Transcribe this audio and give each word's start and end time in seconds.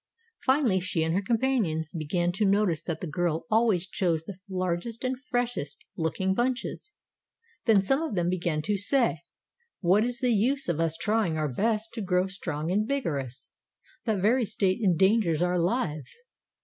Finally 0.43 0.79
she 0.79 1.03
and 1.03 1.13
her 1.13 1.21
companions 1.21 1.91
began 1.91 2.31
to 2.31 2.43
notice 2.43 2.81
that 2.81 3.01
the 3.01 3.05
girl 3.05 3.45
always 3.51 3.85
chose 3.85 4.23
the 4.23 4.39
largest 4.49 5.03
and 5.03 5.19
freshest 5.21 5.85
looking 5.95 6.33
bunches. 6.33 6.91
Then 7.65 7.83
some 7.83 8.01
of 8.01 8.15
them 8.15 8.27
began 8.27 8.63
to 8.63 8.77
say: 8.77 9.21
'What 9.79 10.03
is 10.03 10.19
the 10.19 10.33
use 10.33 10.67
of 10.67 10.79
us 10.79 10.97
trying 10.97 11.37
our 11.37 11.53
best 11.53 11.93
to 11.93 12.01
grow 12.01 12.25
strong 12.25 12.71
and 12.71 12.87
vigorous? 12.87 13.49
That 14.05 14.21
very 14.23 14.43
state 14.43 14.81
endangers 14.81 15.43
our 15.43 15.59
lives. 15.59 16.11